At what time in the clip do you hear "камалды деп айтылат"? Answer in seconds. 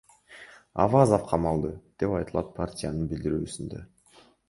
1.33-2.53